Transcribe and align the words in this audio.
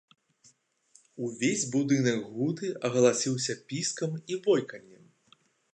Увесь 1.27 1.67
будынак 1.75 2.19
гуты 2.35 2.67
агаласіўся 2.91 3.53
піскам 3.71 4.11
і 4.35 4.45
войканнем. 4.49 5.05